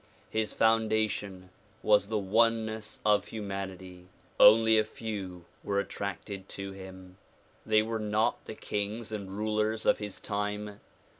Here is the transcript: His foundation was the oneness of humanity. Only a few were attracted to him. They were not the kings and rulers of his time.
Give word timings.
His 0.31 0.51
foundation 0.51 1.51
was 1.83 2.07
the 2.07 2.17
oneness 2.17 2.99
of 3.05 3.25
humanity. 3.27 4.07
Only 4.39 4.79
a 4.79 4.83
few 4.83 5.45
were 5.63 5.79
attracted 5.79 6.49
to 6.57 6.71
him. 6.71 7.17
They 7.67 7.83
were 7.83 7.99
not 7.99 8.43
the 8.45 8.55
kings 8.55 9.11
and 9.11 9.29
rulers 9.29 9.85
of 9.85 9.99
his 9.99 10.19
time. 10.19 10.79